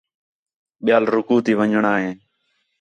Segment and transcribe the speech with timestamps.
[0.83, 2.11] ٻِیال رکوع تی ون٘ڄݨاں ہِے